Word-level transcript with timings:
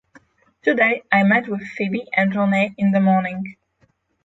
Today 0.63 1.03
I 1.11 1.21
meet 1.21 1.47
with 1.47 1.61
Febe 1.77 2.07
and 2.17 2.33
Roné 2.33 2.73
in 2.75 2.89
the 2.89 2.99
morning. 2.99 3.55